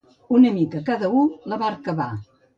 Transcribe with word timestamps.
Una 0.37 0.51
mica 0.55 0.81
cada 0.87 1.11
u, 1.21 1.27
la 1.53 1.61
barca 1.67 1.97
va. 2.03 2.11